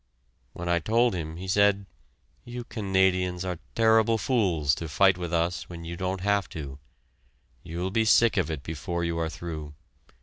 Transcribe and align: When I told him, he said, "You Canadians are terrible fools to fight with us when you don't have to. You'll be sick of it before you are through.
When 0.53 0.67
I 0.67 0.79
told 0.79 1.13
him, 1.13 1.35
he 1.37 1.47
said, 1.47 1.85
"You 2.43 2.63
Canadians 2.63 3.45
are 3.45 3.59
terrible 3.75 4.17
fools 4.17 4.73
to 4.73 4.89
fight 4.89 5.15
with 5.15 5.31
us 5.31 5.69
when 5.69 5.83
you 5.85 5.95
don't 5.95 6.21
have 6.21 6.49
to. 6.57 6.79
You'll 7.61 7.91
be 7.91 8.05
sick 8.05 8.35
of 8.35 8.49
it 8.49 8.63
before 8.63 9.03
you 9.03 9.19
are 9.19 9.29
through. 9.29 9.75